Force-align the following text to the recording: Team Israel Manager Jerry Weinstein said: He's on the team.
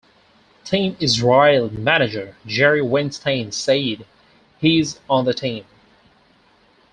Team 0.65 0.97
Israel 0.99 1.69
Manager 1.69 2.35
Jerry 2.47 2.81
Weinstein 2.81 3.51
said: 3.51 4.07
He's 4.57 4.99
on 5.07 5.25
the 5.25 5.33
team. 5.35 5.65